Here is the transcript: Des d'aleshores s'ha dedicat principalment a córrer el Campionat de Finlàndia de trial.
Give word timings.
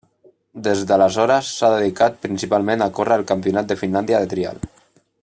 Des 0.67 0.79
d'aleshores 0.91 1.51
s'ha 1.57 1.69
dedicat 1.73 2.17
principalment 2.25 2.87
a 2.87 2.91
córrer 3.01 3.21
el 3.21 3.29
Campionat 3.33 3.73
de 3.73 3.79
Finlàndia 3.83 4.23
de 4.25 4.33
trial. 4.37 4.65